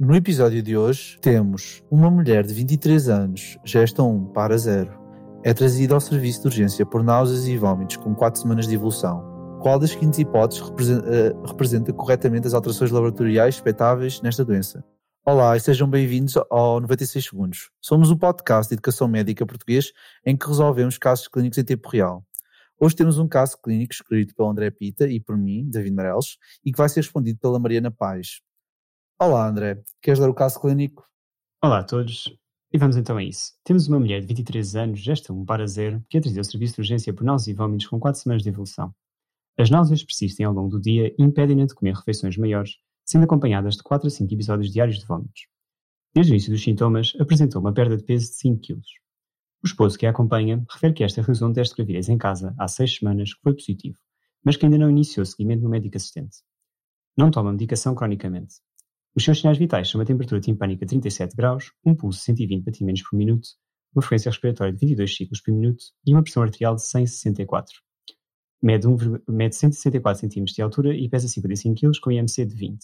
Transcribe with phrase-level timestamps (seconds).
[0.00, 4.96] No episódio de hoje temos uma mulher de 23 anos, gesta 1 para 0.
[5.42, 9.58] É trazida ao serviço de urgência por náuseas e vômitos com 4 semanas de evolução.
[9.60, 14.84] Qual das seguintes hipóteses representa, uh, representa corretamente as alterações laboratoriais expectáveis nesta doença?
[15.26, 17.70] Olá e sejam bem-vindos ao 96 Segundos.
[17.80, 19.90] Somos o podcast de educação médica português
[20.24, 22.22] em que resolvemos casos clínicos em tempo real.
[22.78, 26.70] Hoje temos um caso clínico escrito pelo André Pita e por mim, David Marelos, e
[26.70, 28.42] que vai ser respondido pela Mariana Paz.
[29.20, 29.82] Olá, André.
[30.00, 31.04] Queres dar o caso clínico?
[31.60, 32.32] Olá a todos.
[32.72, 33.52] E vamos então a isso.
[33.64, 36.82] Temos uma mulher de 23 anos, gesta 1 para 0, que atriz ao serviço de
[36.82, 38.94] urgência por náuseas e vômitos com 4 semanas de evolução.
[39.58, 43.74] As náuseas persistem ao longo do dia e impedem-na de comer refeições maiores, sendo acompanhadas
[43.74, 45.48] de 4 a 5 episódios diários de vômitos.
[46.14, 48.80] Desde o início dos sintomas, apresentou uma perda de peso de 5 kg.
[49.64, 52.54] O esposo que a acompanha refere que esta realizou um teste de gravidez em casa
[52.56, 53.98] há 6 semanas que foi positivo,
[54.44, 56.36] mas que ainda não iniciou seguimento no médico assistente.
[57.16, 58.60] Não toma medicação cronicamente.
[59.18, 62.64] Os seus sinais vitais são uma temperatura timpânica de 37 graus, um pulso de 120
[62.64, 63.48] batimentos por minuto,
[63.92, 67.74] uma frequência respiratória de 22 ciclos por minuto e uma pressão arterial de 164.
[68.62, 68.96] Mede, 1,
[69.28, 72.78] mede 164 cm de altura e pesa 55 kg com IMC de 20.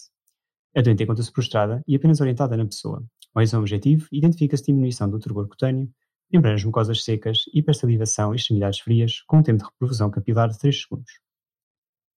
[0.76, 3.04] A doente encontra-se prostrada e apenas orientada na pessoa.
[3.32, 5.88] Ao exame objetivo, identifica-se diminuição do turgor cutâneo,
[6.32, 10.82] membranas mucosas secas, hipersalivação e extremidades frias, com um tempo de reprovação capilar de 3
[10.82, 11.12] segundos.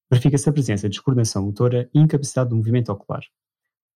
[0.10, 3.22] Verifica-se a presença de descoordenação motora e incapacidade do movimento ocular.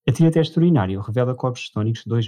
[0.08, 2.28] A tira teste urinário revela corpos cetónicos 2+.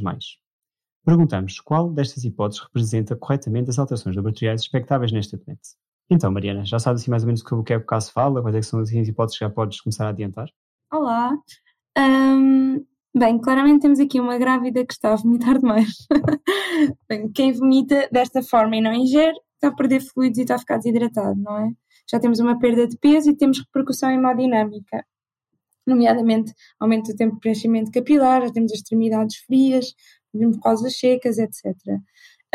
[1.03, 5.69] Perguntamos qual destas hipóteses representa corretamente as alterações laboratoriais expectáveis nesta doente.
[6.07, 8.43] Então, Mariana, já sabes assim mais ou menos o que é que o caso fala?
[8.43, 10.49] Quais é são as hipóteses que já podes começar a adiantar?
[10.91, 11.35] Olá.
[11.97, 12.85] Um,
[13.17, 15.89] bem, claramente temos aqui uma grávida que está a vomitar demais.
[17.09, 20.59] bem, quem vomita desta forma e não ingere está a perder fluidos e está a
[20.59, 21.71] ficar desidratado, não é?
[22.08, 25.03] Já temos uma perda de peso e temos repercussão hemodinâmica
[25.86, 29.94] nomeadamente aumento do tempo de preenchimento capilar, já temos as extremidades frias,
[30.34, 31.76] mucosas secas, etc.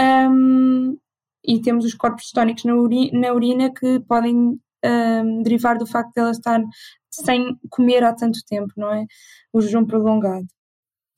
[0.01, 0.97] Um,
[1.45, 6.13] e temos os corpos tónicos na, uri na urina que podem um, derivar do facto
[6.15, 6.63] de ela estar
[7.11, 9.07] sem comer há tanto tempo, não é?
[9.53, 10.47] O jejum prolongado.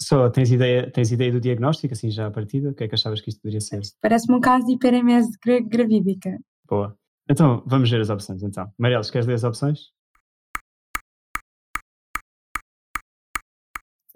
[0.01, 2.71] Só, tens ideia, tens ideia do diagnóstico, assim, já a partida?
[2.71, 3.81] O que é que achavas que isto poderia ser?
[4.01, 5.31] Parece-me um caso de hiperemese
[5.69, 6.39] gravídica.
[6.67, 6.97] Boa.
[7.29, 8.67] Então, vamos ver as opções, então.
[8.79, 9.93] Mariela, queres ler as opções?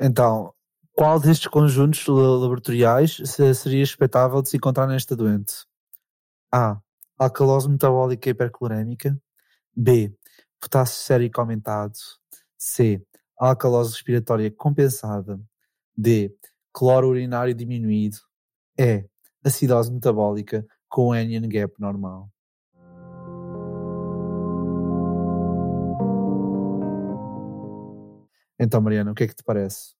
[0.06, 0.53] Então,
[0.92, 3.22] qual destes conjuntos laboratoriais
[3.56, 5.65] seria expectável de se encontrar nesta doente?
[6.53, 6.78] A.
[7.19, 9.19] Alcalose metabólica hiperclorémica.
[9.75, 10.15] B.
[10.60, 11.94] Potássio sérico aumentado.
[12.59, 13.03] C.
[13.38, 15.41] Alcalose respiratória compensada.
[15.97, 16.36] D.
[16.71, 18.19] Cloro urinário diminuído.
[18.78, 19.09] E.
[19.42, 22.31] Acidose metabólica com anion gap normal.
[28.64, 29.94] Então, Mariana, o que é que te parece?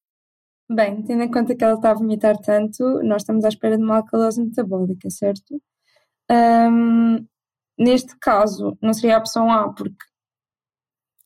[0.71, 3.85] Bem, tendo em conta que ela está a vomitar tanto, nós estamos à espera de
[3.85, 5.61] uma alcalose metabólica, certo?
[6.31, 7.27] Um,
[7.79, 10.05] neste caso, não seria a opção A, porque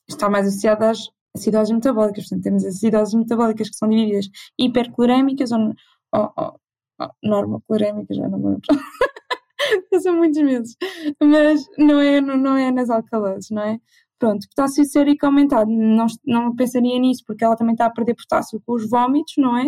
[0.08, 0.98] está mais associada às
[1.36, 2.24] acidoses metabólicas.
[2.24, 4.28] Portanto, temos as acidoses metabólicas que são divididas
[4.58, 5.72] hiperclorémicas ou,
[6.12, 6.60] ou, ou,
[6.98, 7.78] ou
[8.10, 8.62] já não lembro.
[10.02, 10.76] São muitos meses.
[11.22, 13.78] Mas não é, não, não é nas alcaloses, não é?
[14.18, 18.60] Pronto, potássio sérico aumentado, não, não pensaria nisso, porque ela também está a perder potássio
[18.66, 19.66] com os vômitos, não é?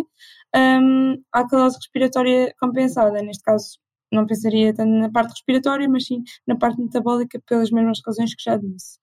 [0.80, 3.78] Um, a alcalose respiratória compensada, neste caso
[4.12, 8.42] não pensaria tanto na parte respiratória, mas sim na parte metabólica, pelas mesmas razões que
[8.42, 8.98] já disse.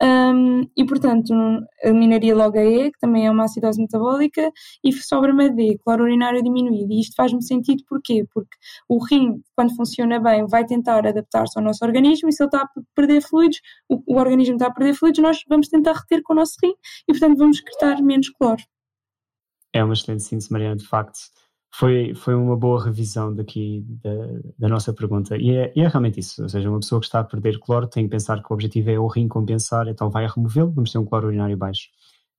[0.00, 1.34] Um, e, portanto,
[1.82, 4.52] eliminaria logo a E, que também é uma acidose metabólica,
[4.84, 6.92] e sobra-me a D, cloro urinário diminuído.
[6.92, 8.24] E isto faz-me sentido porquê?
[8.32, 8.56] Porque
[8.88, 12.62] o rim, quando funciona bem, vai tentar adaptar-se ao nosso organismo, e se ele está
[12.62, 16.32] a perder fluidos, o, o, organismo está a perder fluidos, nós vamos tentar reter com
[16.32, 16.74] o nosso rim,
[17.08, 18.62] e, portanto, vamos excretar menos cloro.
[19.72, 21.18] É uma excelente síntese, Mariana, de facto
[21.72, 24.10] foi, foi uma boa revisão daqui da,
[24.58, 25.36] da nossa pergunta.
[25.36, 26.42] E é, é, realmente isso.
[26.42, 28.90] Ou seja, uma pessoa que está a perder cloro tem que pensar que o objetivo
[28.90, 31.88] é o rim compensar, então vai removê-lo, vamos ter um cloro urinário baixo.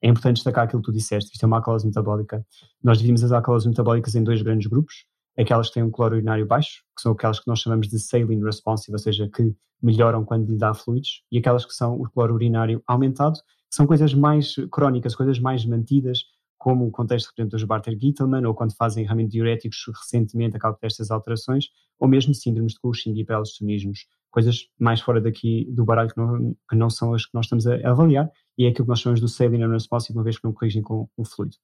[0.01, 2.45] É importante destacar aquilo que tu disseste, isto é uma alcalose metabólica.
[2.83, 5.05] Nós dividimos as alcaloses metabólicas em dois grandes grupos,
[5.37, 8.43] aquelas que têm um cloro urinário baixo, que são aquelas que nós chamamos de saline
[8.43, 12.33] responsive, ou seja, que melhoram quando lhe dá fluidos, e aquelas que são o cloro
[12.33, 13.39] urinário aumentado,
[13.69, 16.23] que são coisas mais crónicas, coisas mais mantidas,
[16.59, 21.09] como o contexto representa os Barter-Gittelman, ou quando fazem realmente diuréticos recentemente a causa destas
[21.09, 21.67] alterações,
[21.97, 26.55] ou mesmo síndromes de Cushing e hiperaldosteronismos, coisas mais fora daqui do baralho que não,
[26.69, 29.21] que não, são as que nós estamos a avaliar, e é aquilo que nós chamamos
[29.21, 31.55] do saline responsive, uma vez que não corrigem com o fluido.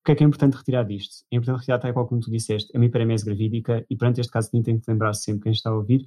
[0.00, 1.24] O que é que é importante retirar disto?
[1.30, 4.32] É importante retirar, tal qual como tu disseste, é uma hiperemese gravídica, e perante este
[4.32, 6.00] caso tem que lembrar sempre, quem está a ouvir,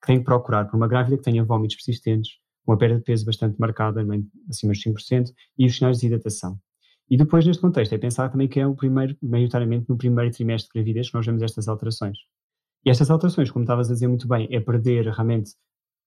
[0.00, 2.32] que tem que procurar por uma grávida que tenha vômitos persistentes,
[2.66, 4.02] uma perda de peso bastante marcada,
[4.50, 6.60] acima dos 5%, e os sinais de hidratação.
[7.10, 10.68] E depois, neste contexto, é pensar também que é o primeiro, maioritariamente no primeiro trimestre
[10.68, 12.18] de gravidez que nós vemos estas alterações.
[12.84, 15.52] E estas alterações, como estavas a dizer muito bem, é perder realmente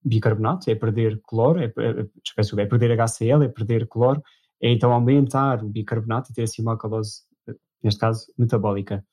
[0.04, 4.22] bicarbonato, é perder cloro, é, é, é perder HCl, é perder cloro,
[4.62, 7.22] é então aumentar o bicarbonato e ter assim uma alcalose,
[7.84, 9.04] neste caso, metabólica.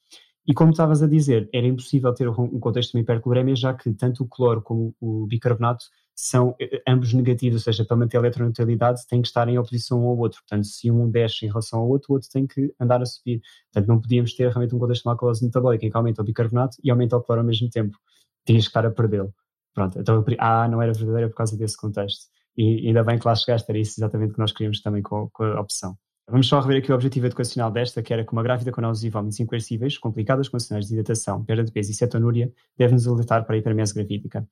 [0.46, 4.24] E como estavas a dizer, era impossível ter um contexto de hiperclorémia, já que tanto
[4.24, 5.84] o cloro como o bicarbonato
[6.20, 9.56] são eh, eh, ambos negativos, ou seja, para manter a eletroneutralidade têm que estar em
[9.56, 10.40] oposição ao outro.
[10.40, 13.40] Portanto, se um desce em relação ao outro, o outro tem que andar a subir.
[13.72, 16.76] Portanto, não podíamos ter realmente um contexto de alcalose metabólica em que aumenta o bicarbonato
[16.82, 17.96] e aumenta o cloro ao mesmo tempo.
[18.44, 19.32] Tinhas que estar a perdê-lo.
[19.72, 22.26] Pronto, então a A não era verdadeira por causa desse contexto.
[22.56, 25.44] E ainda bem que lá chegaste, era isso exatamente que nós queríamos também com, com
[25.44, 25.96] a opção.
[26.28, 29.04] Vamos só rever aqui o objetivo educacional desta, que era que uma grávida com náuseas
[29.04, 33.06] e vómitos incoercíveis, complicadas com sinais de hidratação, perda de peso e cetonúria, deve nos
[33.06, 34.44] alertar para a hipermese gravídica.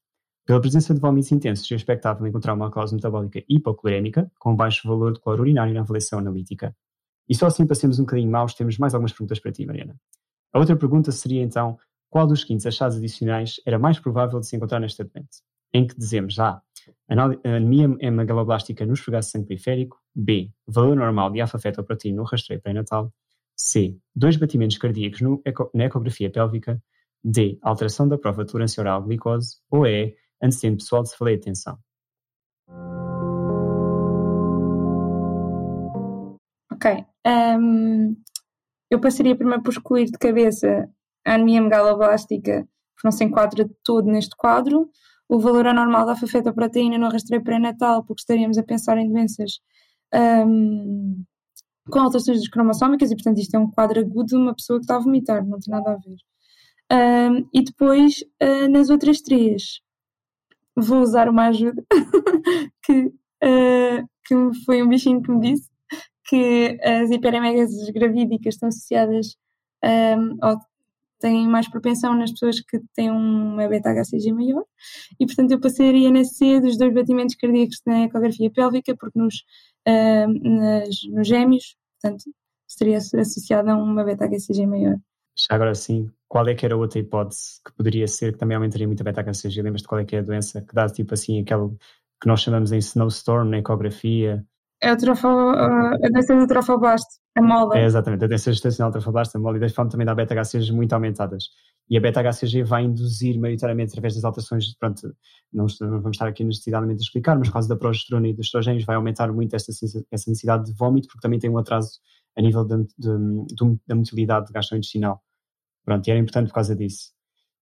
[0.47, 5.13] Pela presença de vómitos intensos, é expectável encontrar uma causa metabólica hipoclorémica, com baixo valor
[5.13, 6.75] de cloro urinário na avaliação analítica.
[7.29, 9.97] E só assim passemos um bocadinho maus, temos mais algumas perguntas para ti, Mariana.
[10.53, 11.77] A outra pergunta seria então,
[12.09, 15.43] qual dos seguintes achados adicionais era mais provável de se encontrar nesta doença?
[15.75, 16.63] Em que dizemos A.
[17.09, 20.01] Anemia hemagaloblástica no esfregaço sangue periférico.
[20.15, 20.53] B.
[20.65, 23.13] Valor normal de alfa-fetoproteína no rastreio pré-natal.
[23.57, 23.99] C.
[24.15, 26.81] Dois batimentos cardíacos no eco, na ecografia pélvica.
[27.25, 27.59] D.
[27.61, 29.57] Alteração da prova de tolerância oral à glicose.
[29.69, 31.79] Ou E antecedente pessoal de cefaleia de tensão.
[36.73, 37.05] Ok.
[37.27, 38.17] Um,
[38.91, 40.89] eu passaria primeiro por excluir de cabeça
[41.27, 44.89] a anemia megaloblástica, que não se enquadra todo neste quadro,
[45.29, 49.59] o valor anormal da alfa-fetoproteína no rastreio pré-natal, porque estaríamos a pensar em doenças
[50.47, 51.25] um,
[51.91, 54.97] com alterações cromossómicas e, portanto, isto é um quadro agudo de uma pessoa que está
[54.97, 56.17] a vomitar, não tem nada a ver.
[56.93, 59.81] Um, e depois, uh, nas outras três,
[60.77, 61.83] vou usar uma ajuda
[62.85, 63.07] que,
[63.43, 65.69] uh, que foi um bichinho que me disse
[66.29, 69.37] que as hiperemegas gravídicas estão associadas
[69.85, 70.59] um, ou
[71.19, 74.65] têm mais propensão nas pessoas que têm uma beta-HCG maior
[75.19, 79.37] e portanto eu passaria na C dos dois batimentos cardíacos na ecografia pélvica porque nos,
[79.89, 82.25] uh, nas, nos gêmeos, portanto,
[82.69, 84.99] estaria associada a uma beta-HCG maior.
[85.37, 88.87] Já agora sim, qual é que era outra hipótese que poderia ser que também aumentaria
[88.87, 89.63] muito a beta-HCG?
[89.63, 91.69] Lembras-te qual é que é a doença que dá tipo assim, aquela
[92.21, 94.45] que nós chamamos em snowstorm na ecografia?
[94.81, 97.79] É o trofo, a doença do trofoblasto, a mola.
[97.79, 100.93] É, exatamente, a doença gestacional trofoblasto, a mola, e da forma também dá beta-HCG muito
[100.93, 101.45] aumentadas.
[101.89, 105.15] E a beta-HCG vai induzir maioritariamente através das alterações, pronto,
[105.53, 108.85] não, vamos estar aqui necessariamente a explicar, mas por causa da progesterona e dos estrogénios
[108.85, 112.01] vai aumentar muito esta, essa necessidade de vômito, porque também tem um atraso
[112.37, 115.23] a nível de, de, de, da motilidade gastrointestinal.
[115.87, 117.13] Pronto, e era importante por causa disso.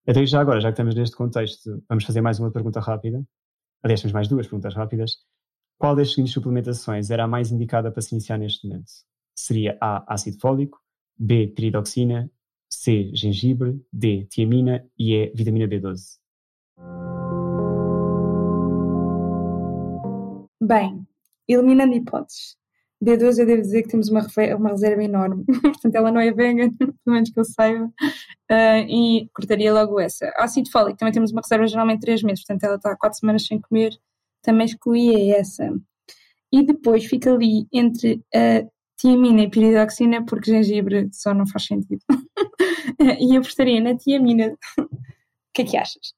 [0.08, 3.22] Até já agora, já que estamos neste contexto, vamos fazer mais uma pergunta rápida.
[3.82, 5.18] Aliás, temos mais duas perguntas rápidas.
[5.78, 8.90] Qual das seguintes suplementações era a mais indicada para se iniciar neste momento?
[9.34, 10.14] Seria A.
[10.14, 10.80] Ácido fólico,
[11.18, 11.48] B.
[11.48, 12.30] Piridoxina,
[12.70, 13.10] C.
[13.14, 14.24] Gengibre, D.
[14.30, 15.32] Tiamina e E.
[15.34, 16.18] Vitamina B12.
[20.62, 21.06] Bem,
[21.46, 22.56] eliminando hipóteses,
[23.04, 26.70] D2 eu devo dizer que temos uma, uma reserva enorme, portanto ela não é vegan,
[26.78, 30.32] pelo menos que eu saiba, uh, e cortaria logo essa.
[30.36, 33.18] Ácido fólico também temos uma reserva geralmente de 3 meses, portanto ela está há 4
[33.18, 33.92] semanas sem comer,
[34.42, 35.72] também excluía essa.
[36.52, 38.64] E depois fica ali entre a
[38.96, 42.00] tiamina e piridoxina, porque gengibre só não faz sentido.
[43.20, 44.56] e eu apostaria na tiamina.
[44.78, 44.88] o
[45.52, 46.14] que é que achas?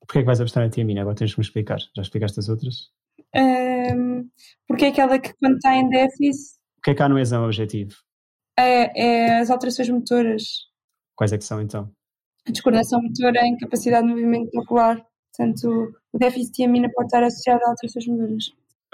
[0.00, 1.00] Porquê é que vais apostar na tiamina?
[1.02, 1.78] Agora tens de me explicar.
[1.96, 2.90] Já explicaste as outras?
[3.34, 3.77] Um,
[4.66, 6.58] porque é aquela que quando está em déficit.
[6.78, 7.94] O que é que há no exame objetivo?
[8.58, 10.42] É, é, as alterações motoras.
[11.14, 11.90] Quais é que são então?
[12.46, 15.04] A descoordenação motora, a incapacidade de movimento ocular.
[15.36, 18.44] Portanto, o déficit de amina pode estar associado a alterações motoras.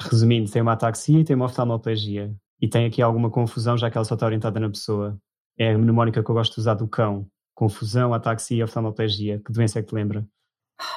[0.01, 2.35] Resumindo, tem uma ataxia e tem uma oftalmoplegia.
[2.61, 5.19] E tem aqui alguma confusão, já que ela só está orientada na pessoa.
[5.59, 7.27] É a mnemónica que eu gosto de usar do cão.
[7.55, 9.41] Confusão, ataxia e oftalmoplegia.
[9.45, 10.27] Que doença é que te lembra?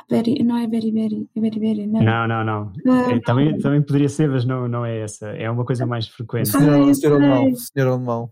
[0.09, 2.01] Beri, não é beriberi, é beriberi, não.
[2.01, 2.73] Não, não, não.
[2.85, 5.27] Uh, é, também, também poderia ser, mas não, não é essa.
[5.29, 6.49] É uma coisa mais frequente.
[6.49, 8.31] Senhor, senhor alemão, senhor alemão.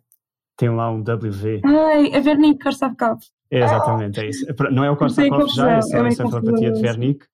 [0.58, 1.62] Tem lá um WV.
[1.66, 3.26] Ai, a Wernicke Korsakoff.
[3.52, 4.46] É, exatamente, é isso.
[4.72, 7.26] Não é o Korsakoff já, é só a encefalopatia de Wernicke.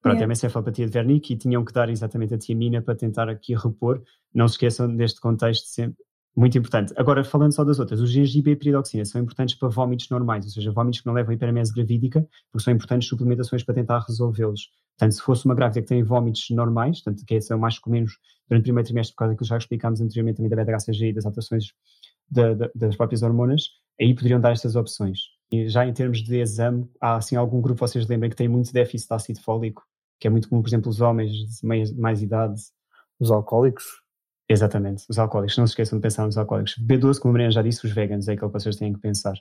[0.00, 3.28] Pronto, é uma encefalopatia de Wernicke e tinham que dar exatamente a tiamina para tentar
[3.28, 4.02] aqui repor.
[4.32, 5.98] Não se esqueçam deste contexto sempre
[6.38, 6.94] muito importante.
[6.96, 10.44] Agora, falando só das outras, os gengibre e a piridoxina são importantes para vómitos normais,
[10.44, 13.98] ou seja, vómitos que não levam a hiperemese gravídica, porque são importantes suplementações para tentar
[14.06, 14.70] resolvê-los.
[14.96, 18.12] Portanto, se fosse uma grávida que tem vómitos normais, portanto, que são mais comuns
[18.48, 21.26] durante o primeiro trimestre, por causa que já explicámos anteriormente também da beta-HCG e das
[21.26, 21.72] alterações
[22.30, 25.18] da, da, das próprias hormonas, aí poderiam dar estas opções.
[25.50, 28.72] E já em termos de exame, há assim algum grupo, vocês lembrem, que tem muito
[28.72, 29.82] déficit de ácido fólico,
[30.20, 32.60] que é muito comum, por exemplo, os homens de mais, mais idade.
[33.18, 33.84] Os alcoólicos?
[34.48, 35.58] Exatamente, os alcoólicos.
[35.58, 36.76] Não se esqueçam de pensar nos alcoólicos.
[36.78, 39.34] B12, como a Mariana já disse, os veganos, é aquilo que vocês têm que pensar.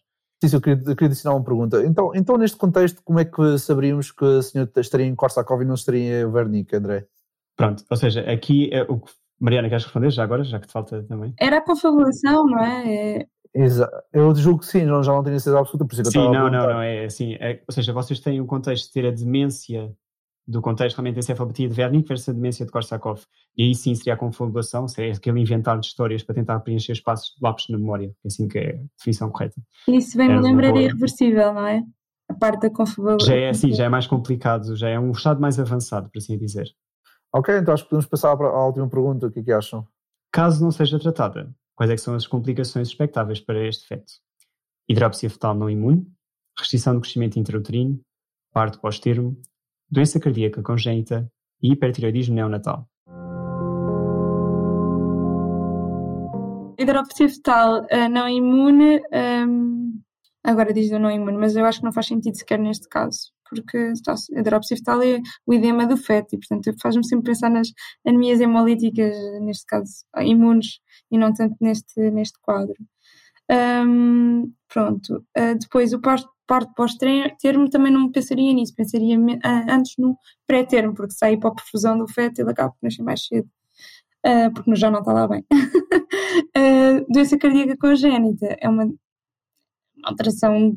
[0.43, 1.83] Sim, eu queria, eu queria adicionar uma pergunta.
[1.83, 5.65] Então, então, neste contexto, como é que saberíamos que a senhora estaria em Korsakov e
[5.65, 7.07] não estaria em Wernicke, André?
[7.55, 10.73] Pronto, ou seja, aqui é o que Mariana, queres responder já agora, já que te
[10.73, 11.33] falta também?
[11.39, 13.19] Era a confabulação, não é?
[13.19, 13.27] é...
[13.53, 13.95] Exato.
[14.11, 16.51] Eu julgo que sim, já não tenho certeza absoluta, por isso que sim, eu não,
[16.51, 17.35] não, não, é assim.
[17.35, 19.91] É, ou seja, vocês têm um contexto de ter a demência
[20.47, 23.25] do contexto realmente da encefalopatia de Wernicke versus a demência de Korsakoff.
[23.57, 27.35] E aí sim seria a confabulação, seria aquele inventar de histórias para tentar preencher espaços
[27.35, 29.61] de lápis na memória, é assim que é a definição correta.
[29.87, 31.83] Isso bem me lembra era irreversível, não é?
[32.29, 33.27] A parte da confabulação.
[33.27, 36.37] Já é assim, já é mais complicado, já é um estado mais avançado, por assim
[36.37, 36.67] dizer.
[37.33, 39.85] Ok, então acho que podemos passar à última pergunta, o que é que acham?
[40.31, 44.13] Caso não seja tratada, quais é são as complicações expectáveis para este efeito?
[44.89, 46.07] Hidrópsia fetal não imune,
[46.57, 47.99] restrição do crescimento intrauterino,
[48.53, 49.37] parto pós-termo,
[49.89, 51.29] doença cardíaca congénita
[51.61, 52.87] e hipertireoidismo neonatal.
[56.79, 59.91] Hidrópsia fetal uh, não imune, um, ehm,
[60.43, 63.31] agora diz do não imune, mas eu acho que não faz sentido sequer neste caso,
[63.49, 67.69] porque a hidrópsia fetal é o edema do feto e, portanto, faz-me sempre pensar nas
[68.05, 69.91] anemias hemolíticas, neste caso,
[70.21, 70.79] imunes,
[71.09, 72.75] e não tanto neste, neste quadro.
[73.49, 79.17] Um, ehm, pronto, uh, depois o parto parte pós-termo também não pensaria nisso, pensaria
[79.69, 83.25] antes no pré-termo, porque sai para a perfusão do feto ele acaba por nascer mais
[83.25, 83.47] cedo,
[84.25, 85.45] uh, porque já não está lá bem.
[85.51, 88.57] uh, doença cardíaca congénita.
[88.59, 88.89] É uma
[90.03, 90.73] alteração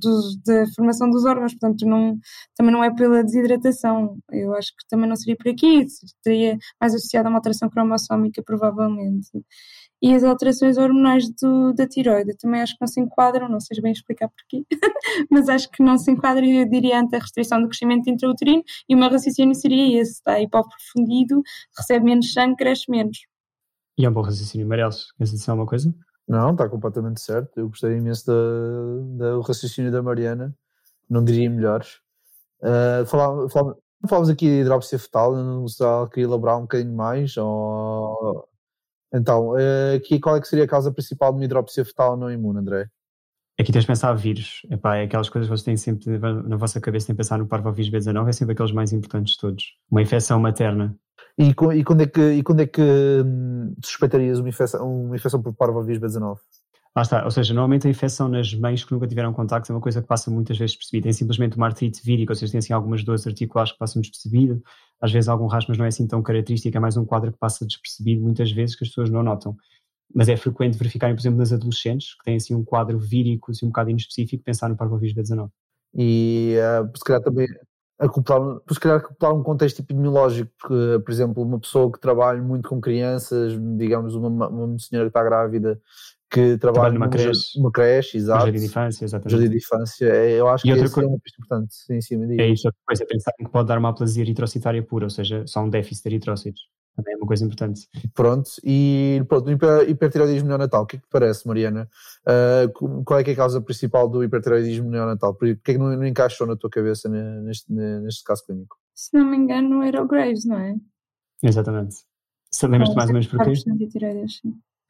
[0.46, 2.18] da formação dos órgãos, portanto não,
[2.56, 6.94] também não é pela desidratação, eu acho que também não seria por aqui, estaria mais
[6.94, 9.30] associada a uma alteração cromossómica provavelmente
[10.02, 12.36] e as alterações hormonais do, da tiroide.
[12.36, 14.64] Também acho que não se enquadram, não sei bem explicar porquê,
[15.30, 18.94] mas acho que não se enquadram, eu diria, ante a restrição do crescimento intrauterino e
[18.94, 21.42] o meu raciocínio seria esse, está hipoprofundido,
[21.76, 23.18] recebe menos sangue, cresce menos.
[23.98, 24.66] E é um bom raciocínio.
[24.66, 25.94] Marelos, queres dizer alguma coisa?
[26.26, 27.58] Não, está completamente certo.
[27.58, 30.54] Eu gostei imenso do raciocínio da Mariana,
[31.08, 32.00] não diria melhores.
[32.62, 38.48] Uh, falávamos aqui de hidrópsia fetal, não sei se queria elaborar um bocadinho mais ou
[39.12, 42.30] então, eh, aqui qual é que seria a causa principal de uma hidropsia fetal não
[42.30, 42.88] imune, André?
[43.58, 44.62] Aqui tens de pensar vírus.
[44.70, 47.46] Epá, é aquelas coisas que vocês têm sempre na vossa cabeça, têm de pensar no
[47.46, 49.74] parvovírus B19, é sempre aqueles mais importantes de todos.
[49.90, 50.96] Uma infecção materna.
[51.36, 55.42] E, e, quando, é que, e quando é que hum, suspeitarias uma infecção, uma infecção
[55.42, 56.38] por parvovírus B19?
[56.94, 59.80] Lá está, ou seja, normalmente a infecção nas mães que nunca tiveram contacto é uma
[59.80, 61.08] coisa que passa muitas vezes despercebida.
[61.08, 64.60] É simplesmente uma artrite vírica, ou seja, tem assim algumas dores articulares que passam despercebido,
[65.00, 67.38] às vezes algum rasmo, mas não é assim tão característico, é mais um quadro que
[67.38, 69.56] passa despercebido muitas vezes que as pessoas não notam.
[70.12, 73.66] Mas é frequente verificarem, por exemplo, nas adolescentes, que têm assim um quadro vírico, assim
[73.66, 75.48] um bocado inespecífico, pensar no parvovírus B19.
[75.94, 77.46] E uh, se calhar também
[78.00, 78.40] acoplar,
[78.72, 82.80] se calhar acoplar um contexto epidemiológico, porque, por exemplo, uma pessoa que trabalha muito com
[82.80, 85.80] crianças, digamos uma, uma senhora que está grávida,
[86.30, 88.44] que trabalha numa creche, uma creche, exato.
[88.44, 89.32] Jardim de infância, exatamente.
[89.32, 92.00] Jardim de infância, é, eu acho e que outra coisa, é uma pista importante em
[92.00, 92.40] cima disso.
[92.40, 95.60] É isso, outra coisa, pensar que pode dar uma aplasia eritrocitária pura, ou seja, só
[95.60, 96.62] um déficit de eritrocitos.
[96.94, 97.88] Também é uma coisa importante.
[98.14, 101.88] Pronto, e pronto, o hipertiroidismo neonatal, o que é que te parece, Mariana?
[102.24, 105.34] Uh, qual é que é a causa principal do hipertiroidismo neonatal?
[105.34, 108.76] Por que é que não, não encaixou na tua cabeça neste, neste caso clínico?
[108.94, 110.76] Se não me engano, era o Graves, não é?
[111.42, 111.96] Exatamente.
[112.50, 113.52] Se lembras-te mais ou menos porquê?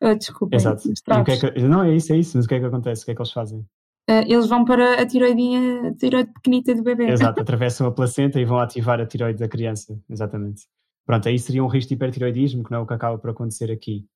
[0.03, 0.57] Uh, desculpa.
[0.57, 0.83] Exato.
[1.25, 2.37] Que é que, não, é isso, é isso.
[2.37, 3.03] Mas o que é que acontece?
[3.03, 3.61] O que é que eles fazem?
[4.09, 7.11] Uh, eles vão para a tiroidinha, a tiroide pequenita do bebê.
[7.11, 9.99] Exato, atravessam a placenta e vão ativar a tiroide da criança.
[10.09, 10.67] Exatamente.
[11.07, 13.71] Pronto, aí seria um risco de hipertiroidismo, que não é o que acaba por acontecer
[13.71, 14.07] aqui.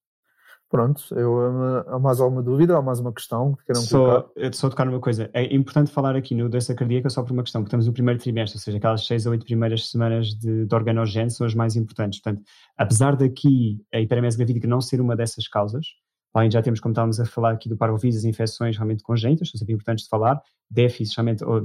[0.75, 4.52] Pronto, eu, há mais alguma dúvida, há mais uma questão que queiram só, colocar?
[4.54, 7.62] Só tocar numa coisa, é importante falar aqui no doença cardíaca só por uma questão,
[7.62, 10.75] porque estamos no primeiro trimestre, ou seja, aquelas seis ou oito primeiras semanas de, de
[10.75, 12.21] organogênese são as mais importantes.
[12.21, 12.43] Portanto,
[12.76, 15.87] apesar daqui a hiperemese gravídica não ser uma dessas causas,
[16.35, 19.75] além já temos, como estávamos a falar aqui do parvovírus, infecções realmente congênitas, são sempre
[19.75, 21.64] importantes de falar, déficits, realmente, ou,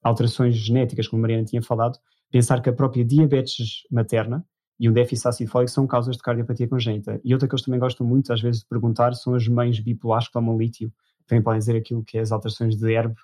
[0.00, 1.98] alterações genéticas, como a Mariana tinha falado,
[2.30, 4.46] pensar que a própria diabetes materna,
[4.78, 7.20] e um déficit ácido fólico são causas de cardiopatia congênita.
[7.24, 10.26] E outra que eles também gostam muito, às vezes, de perguntar são as mães bipolares
[10.26, 10.92] que tomam lítio,
[11.26, 13.14] também podem dizer aquilo que é as alterações de herbe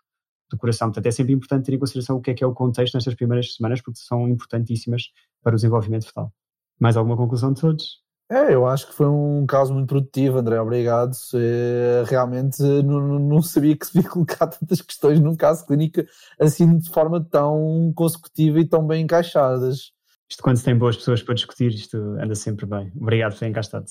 [0.51, 0.89] do coração.
[0.89, 3.15] Portanto, é sempre importante ter em consideração o que é que é o contexto nestas
[3.15, 5.05] primeiras semanas, porque são importantíssimas
[5.43, 6.33] para o desenvolvimento fetal.
[6.79, 8.01] Mais alguma conclusão de todos?
[8.31, 11.17] É, eu acho que foi um caso muito produtivo, André, obrigado.
[11.35, 16.03] É, realmente não, não, sabia que se via colocar tantas questões num caso clínico
[16.39, 19.93] assim de forma tão consecutiva e tão bem encaixadas.
[20.31, 22.93] Isto quando se tem boas pessoas para discutir, isto anda sempre bem.
[22.97, 23.87] Obrigado por terem cá estado.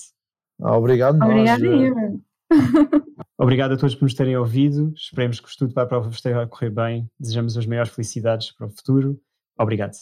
[0.62, 2.20] Ah, obrigado, Obrigado nós.
[3.38, 4.92] Obrigado a todos por nos terem ouvido.
[4.96, 7.10] Esperemos que o estudo para a prova esteja a correr bem.
[7.18, 9.20] Desejamos as maiores felicidades para o futuro.
[9.58, 9.92] Obrigado.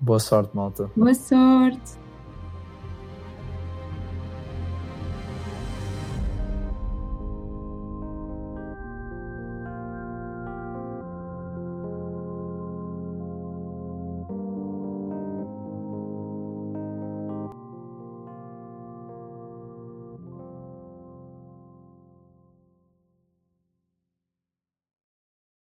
[0.00, 0.90] Boa sorte, malta.
[0.96, 2.11] Boa sorte.